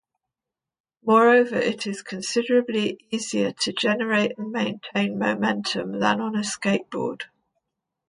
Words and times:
Moreover, 1.05 1.57
it 1.57 1.85
is 1.85 2.01
considerably 2.01 3.05
easier 3.11 3.51
to 3.59 3.71
generate 3.71 4.35
and 4.39 4.51
maintain 4.51 5.19
momentum 5.19 5.99
than 5.99 6.19
on 6.21 6.35
a 6.35 6.39
skateboard. 6.39 7.25